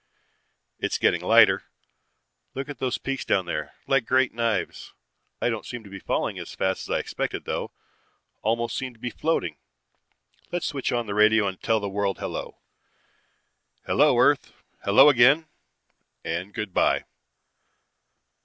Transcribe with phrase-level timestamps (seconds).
[0.79, 1.65] "It's getting lighter.
[2.55, 3.75] Look at those peaks down there!
[3.85, 4.93] Like great knives.
[5.39, 7.69] I don't seem to be falling as fast as I expected though.
[8.41, 9.57] Almost seem to be floating.
[10.51, 12.57] Let's switch on the radio and tell the world hello.
[13.85, 14.51] Hello, earth...
[14.83, 15.45] hello, again...
[16.25, 17.05] and good by...